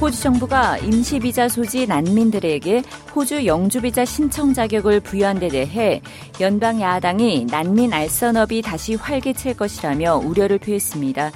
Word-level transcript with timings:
호주 0.00 0.22
정부가 0.22 0.78
임시비자 0.78 1.48
소지 1.48 1.84
난민들에게 1.84 2.84
호주 3.16 3.46
영주비자 3.46 4.04
신청 4.04 4.54
자격을 4.54 5.00
부여한 5.00 5.40
데 5.40 5.48
대해 5.48 6.00
연방 6.40 6.80
야당이 6.80 7.46
난민 7.50 7.92
알선업이 7.92 8.62
다시 8.62 8.94
활기칠 8.94 9.54
것이라며 9.54 10.18
우려를 10.18 10.58
표했습니다. 10.58 11.32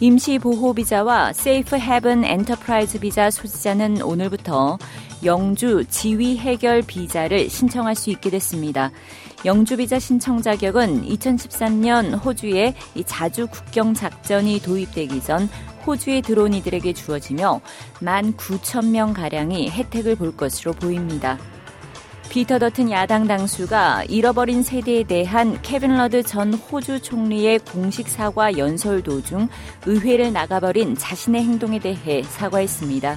임시 0.00 0.38
보호 0.38 0.72
비자와 0.72 1.34
Safe 1.34 1.76
Haven 1.76 2.24
Enterprise 2.24 3.00
비자 3.00 3.30
소지자는 3.30 4.00
오늘부터 4.00 4.78
영주 5.24 5.84
지위 5.88 6.36
해결 6.36 6.82
비자를 6.82 7.48
신청할 7.48 7.94
수 7.94 8.10
있게 8.10 8.30
됐습니다. 8.30 8.90
영주 9.44 9.76
비자 9.76 9.98
신청 9.98 10.42
자격은 10.42 11.06
2013년 11.06 12.24
호주에 12.24 12.74
자주 13.04 13.46
국경 13.46 13.94
작전이 13.94 14.60
도입되기 14.60 15.22
전 15.22 15.48
호주에 15.86 16.20
들어온 16.20 16.52
이들에게 16.54 16.92
주어지며 16.92 17.60
19,000명 18.02 19.14
가량이 19.14 19.70
혜택을 19.70 20.16
볼 20.16 20.36
것으로 20.36 20.72
보입니다. 20.72 21.38
피터 22.28 22.58
더튼 22.58 22.90
야당 22.90 23.26
당수가 23.26 24.04
잃어버린 24.08 24.62
세대에 24.62 25.04
대한 25.04 25.60
케빈 25.62 25.96
러드 25.96 26.22
전 26.24 26.52
호주 26.52 27.00
총리의 27.00 27.60
공식 27.60 28.08
사과 28.08 28.58
연설 28.58 29.02
도중 29.02 29.48
의회를 29.86 30.32
나가버린 30.32 30.96
자신의 30.96 31.44
행동에 31.44 31.78
대해 31.78 32.22
사과했습니다. 32.24 33.16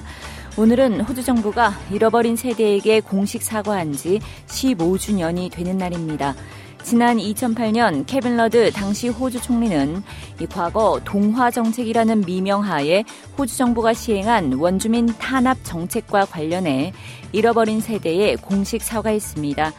오늘은 0.56 1.02
호주 1.02 1.22
정부가 1.22 1.72
잃어버린 1.92 2.34
세대에게 2.36 3.00
공식 3.00 3.42
사과한 3.42 3.92
지 3.92 4.20
15주년이 4.46 5.50
되는 5.50 5.78
날입니다. 5.78 6.34
지난 6.82 7.18
2008년 7.18 8.04
케빈 8.06 8.36
러드 8.36 8.72
당시 8.72 9.08
호주 9.08 9.40
총리는 9.42 10.02
이 10.40 10.46
과거 10.46 11.00
동화 11.04 11.50
정책이라는 11.50 12.22
미명하에 12.22 13.04
호주 13.38 13.56
정부가 13.56 13.94
시행한 13.94 14.54
원주민 14.54 15.06
탄압 15.18 15.58
정책과 15.62 16.26
관련해 16.26 16.92
잃어버린 17.32 17.80
세대에 17.80 18.36
공식 18.36 18.82
사과했습니다. 18.82 19.72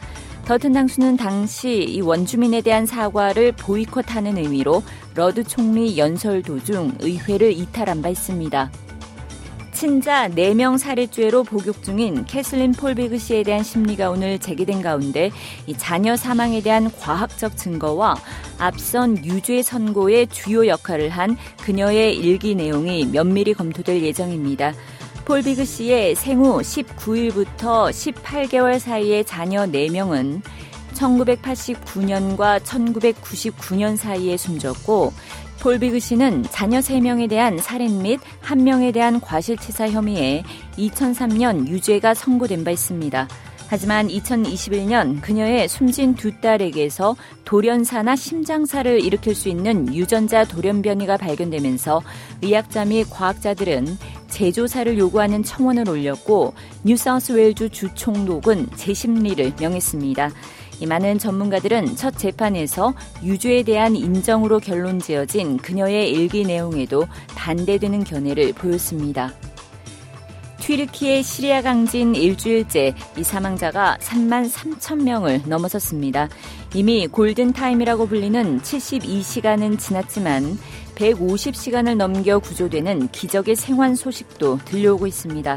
더튼 0.46 0.72
당수는 0.72 1.16
당시 1.16 1.84
이 1.84 2.00
원주민에 2.00 2.62
대한 2.62 2.86
사과를 2.86 3.52
보이콧하는 3.52 4.38
의미로 4.38 4.82
러드 5.14 5.44
총리 5.44 5.98
연설 5.98 6.42
도중 6.42 6.96
의회를 7.00 7.52
이탈한 7.52 8.02
바 8.02 8.08
있습니다. 8.08 8.70
친자 9.82 10.28
4명 10.28 10.78
살해죄로 10.78 11.42
복역 11.42 11.82
중인 11.82 12.24
캐슬린 12.26 12.70
폴비그 12.70 13.18
씨에 13.18 13.42
대한 13.42 13.64
심리가 13.64 14.10
오늘 14.10 14.38
재개된 14.38 14.80
가운데 14.80 15.32
이 15.66 15.76
자녀 15.76 16.14
사망에 16.14 16.62
대한 16.62 16.88
과학적 17.00 17.56
증거와 17.56 18.14
앞선 18.58 19.24
유죄 19.24 19.60
선고의 19.60 20.28
주요 20.28 20.68
역할을 20.68 21.08
한 21.08 21.36
그녀의 21.64 22.16
일기 22.16 22.54
내용이 22.54 23.06
면밀히 23.06 23.54
검토될 23.54 24.04
예정입니다. 24.04 24.72
폴비그 25.24 25.64
씨의 25.64 26.14
생후 26.14 26.60
19일부터 26.60 27.90
18개월 27.90 28.78
사이의 28.78 29.24
자녀 29.24 29.66
4명은 29.66 30.42
1989년과 30.94 32.60
1999년 32.60 33.96
사이에 33.96 34.36
숨졌고 34.36 35.12
폴비그 35.62 36.00
씨는 36.00 36.42
자녀 36.50 36.80
3명에 36.80 37.28
대한 37.28 37.56
살인 37.56 38.02
및 38.02 38.18
1명에 38.42 38.92
대한 38.92 39.20
과실치사 39.20 39.90
혐의에 39.90 40.42
2003년 40.76 41.68
유죄가 41.68 42.14
선고된 42.14 42.64
바 42.64 42.72
있습니다. 42.72 43.28
하지만 43.68 44.08
2021년 44.08 45.22
그녀의 45.22 45.68
숨진 45.68 46.16
두 46.16 46.32
딸에게서 46.40 47.14
돌연사나 47.44 48.16
심장사를 48.16 49.00
일으킬 49.00 49.36
수 49.36 49.48
있는 49.48 49.94
유전자 49.94 50.44
돌연변이가 50.44 51.16
발견되면서 51.16 52.02
의학자 52.42 52.84
및 52.84 53.06
과학자들은 53.08 53.98
재조사를 54.30 54.98
요구하는 54.98 55.44
청원을 55.44 55.88
올렸고 55.88 56.54
뉴사우스웨일주 56.82 57.70
주총독은 57.70 58.70
재심리를 58.74 59.52
명했습니다. 59.60 60.32
이 60.82 60.86
많은 60.86 61.16
전문가들은 61.16 61.94
첫 61.94 62.18
재판에서 62.18 62.92
유죄에 63.22 63.62
대한 63.62 63.94
인정으로 63.94 64.58
결론 64.58 64.98
지어진 64.98 65.56
그녀의 65.56 66.10
일기 66.10 66.42
내용에도 66.42 67.06
반대되는 67.36 68.02
견해를 68.02 68.52
보였습니다. 68.52 69.32
튀르키의 70.58 71.22
시리아 71.22 71.62
강진 71.62 72.16
일주일째 72.16 72.94
이 73.16 73.22
사망자가 73.22 73.98
3만 74.00 74.50
3천 74.50 75.04
명을 75.04 75.42
넘어섰습니다. 75.46 76.28
이미 76.74 77.06
골든타임이라고 77.06 78.08
불리는 78.08 78.60
72시간은 78.60 79.78
지났지만 79.78 80.58
150시간을 80.96 81.96
넘겨 81.96 82.40
구조되는 82.40 83.08
기적의 83.12 83.54
생還소식도 83.54 84.58
들려오고 84.64 85.06
있습니다. 85.06 85.56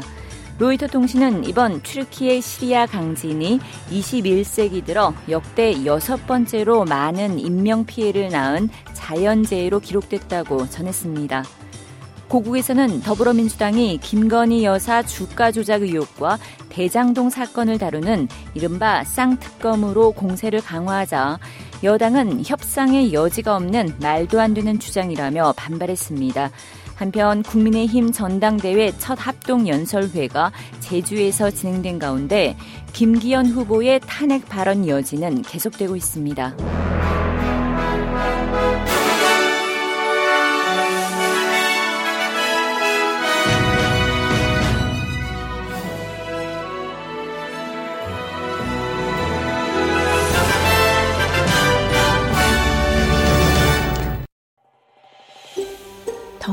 로이터 0.58 0.86
통신은 0.86 1.44
이번 1.44 1.82
튀르키의 1.82 2.40
시리아 2.40 2.86
강진이 2.86 3.60
21세기 3.90 4.86
들어 4.86 5.12
역대 5.28 5.84
여섯 5.84 6.26
번째로 6.26 6.86
많은 6.86 7.38
인명 7.38 7.84
피해를 7.84 8.30
낳은 8.30 8.70
자연재해로 8.94 9.80
기록됐다고 9.80 10.70
전했습니다. 10.70 11.44
고국에서는 12.28 13.02
더불어민주당이 13.02 13.98
김건희 13.98 14.64
여사 14.64 15.02
주가 15.02 15.52
조작 15.52 15.82
의혹과 15.82 16.38
대장동 16.70 17.30
사건을 17.30 17.78
다루는 17.78 18.26
이른바 18.54 19.04
쌍특검으로 19.04 20.12
공세를 20.12 20.62
강화하자 20.62 21.38
여당은 21.84 22.42
협상의 22.44 23.12
여지가 23.12 23.54
없는 23.56 23.96
말도 24.00 24.40
안 24.40 24.54
되는 24.54 24.78
주장이라며 24.80 25.52
반발했습니다. 25.56 26.50
한편 26.96 27.42
국민의힘 27.42 28.10
전당대회 28.10 28.92
첫 28.98 29.16
합동 29.20 29.68
연설회가 29.68 30.50
제주에서 30.80 31.50
진행된 31.50 31.98
가운데 31.98 32.56
김기현 32.92 33.46
후보의 33.46 34.00
탄핵 34.06 34.48
발언 34.48 34.88
여지는 34.88 35.42
계속되고 35.42 35.94
있습니다. 35.94 36.75